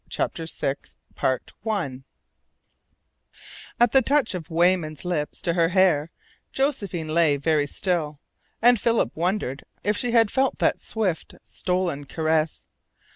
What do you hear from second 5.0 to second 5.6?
lips to